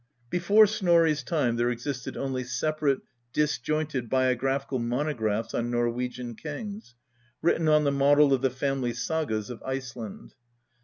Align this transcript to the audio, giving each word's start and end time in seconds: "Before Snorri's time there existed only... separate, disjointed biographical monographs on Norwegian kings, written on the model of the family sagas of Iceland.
"Before 0.31 0.65
Snorri's 0.65 1.21
time 1.21 1.57
there 1.57 1.69
existed 1.69 2.17
only... 2.17 2.43
separate, 2.43 3.01
disjointed 3.33 4.09
biographical 4.09 4.79
monographs 4.79 5.53
on 5.53 5.69
Norwegian 5.69 6.33
kings, 6.33 6.95
written 7.43 7.69
on 7.69 7.83
the 7.83 7.91
model 7.91 8.33
of 8.33 8.41
the 8.41 8.49
family 8.49 8.93
sagas 8.93 9.51
of 9.51 9.61
Iceland. 9.61 10.33